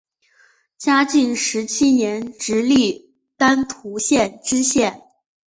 [0.79, 5.03] 嘉靖十七年授直隶丹徒县知县。